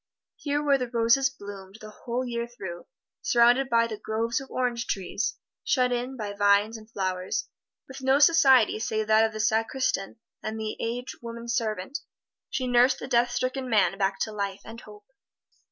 [0.37, 2.87] Here where the roses bloomed the whole year through,
[3.21, 7.47] surrounded by groves of orange trees, shut in by vines and flowers,
[7.87, 11.99] with no society save that of the sacristan and an aged woman servant,
[12.49, 15.05] she nursed the death stricken man back to life and hope.